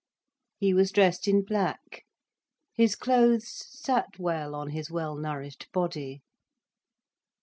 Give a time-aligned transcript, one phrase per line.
[0.57, 2.05] He was dressed in black,
[2.73, 6.23] his clothes sat well on his well nourished body.